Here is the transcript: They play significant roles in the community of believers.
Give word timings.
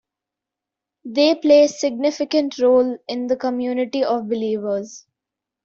They 1.05 1.35
play 1.35 1.67
significant 1.67 2.57
roles 2.57 2.97
in 3.07 3.27
the 3.27 3.35
community 3.35 4.03
of 4.03 4.27
believers. 4.27 5.05